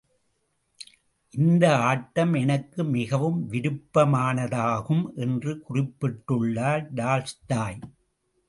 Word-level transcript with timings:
இந்த 1.29 1.77
ஆட்டம் 1.77 2.33
எனக்கு 2.33 2.83
மிகவும் 2.83 3.51
விருப்பமானதாகும். 3.51 5.03
என்று 5.15 5.63
குறிப்பிட்டுள்ளார், 5.69 6.87
டால்ஸ்டாய். 6.95 7.79